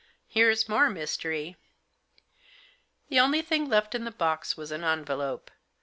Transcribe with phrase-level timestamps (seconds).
[0.27, 1.57] Here's more mystery,"
[3.09, 5.51] The only thing left in the box was an envelope.